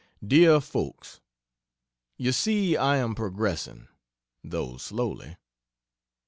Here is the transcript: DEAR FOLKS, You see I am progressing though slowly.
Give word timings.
DEAR 0.25 0.59
FOLKS, 0.59 1.19
You 2.17 2.31
see 2.31 2.75
I 2.75 2.97
am 2.97 3.13
progressing 3.13 3.87
though 4.43 4.77
slowly. 4.77 5.37